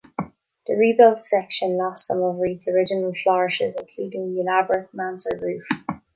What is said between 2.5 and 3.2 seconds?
original